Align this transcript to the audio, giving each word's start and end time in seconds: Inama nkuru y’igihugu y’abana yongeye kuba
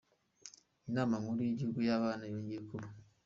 Inama 0.89 1.15
nkuru 1.21 1.39
y’igihugu 1.43 1.79
y’abana 1.87 2.23
yongeye 2.31 2.61
kuba 2.69 2.87